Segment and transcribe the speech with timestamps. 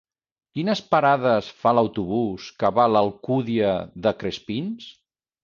[0.59, 3.75] Quines parades fa l'autobús que va a l'Alcúdia
[4.09, 4.91] de Crespins?